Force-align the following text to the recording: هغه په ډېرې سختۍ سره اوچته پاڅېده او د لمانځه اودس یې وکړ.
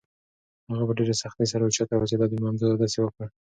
هغه 0.71 0.83
په 0.87 0.93
ډېرې 0.97 1.13
سختۍ 1.21 1.45
سره 1.51 1.63
اوچته 1.63 1.97
پاڅېده 1.99 2.23
او 2.25 2.29
د 2.31 2.33
لمانځه 2.39 2.65
اودس 2.67 2.93
یې 2.97 3.01
وکړ. 3.03 3.27